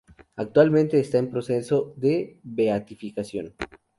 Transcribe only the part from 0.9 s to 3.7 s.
está en proceso de beatificación.